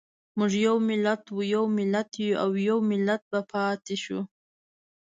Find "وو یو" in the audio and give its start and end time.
1.29-1.63